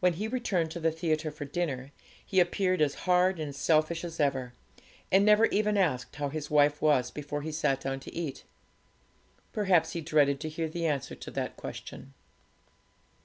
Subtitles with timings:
[0.00, 1.92] When he returned to the theatre for dinner,
[2.26, 4.52] he appeared as hard and selfish as ever,
[5.12, 8.42] and never even asked how his wife was before he sat down to eat.
[9.52, 12.14] Perhaps he dreaded to hear the answer to that question.